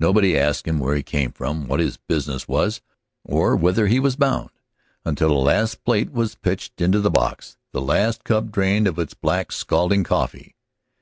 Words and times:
Nobody 0.00 0.34
asked 0.34 0.66
him 0.66 0.78
where 0.78 0.96
he 0.96 1.02
came 1.02 1.30
from, 1.30 1.66
what 1.68 1.78
his 1.78 1.98
business 1.98 2.48
was, 2.48 2.80
or 3.22 3.54
whither 3.54 3.86
he 3.86 4.00
was 4.00 4.16
bound, 4.16 4.48
until 5.04 5.28
the 5.28 5.34
last 5.34 5.84
plate 5.84 6.10
was 6.10 6.36
pitched 6.36 6.80
into 6.80 7.00
the 7.02 7.10
box, 7.10 7.58
the 7.74 7.82
last 7.82 8.24
cup 8.24 8.50
drained 8.50 8.86
of 8.88 8.98
its 8.98 9.12
black, 9.12 9.52
scalding 9.52 10.04
coffee. 10.04 10.54